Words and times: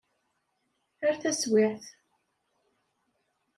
Ar 1.07 1.15
taswiɛt. 1.21 1.85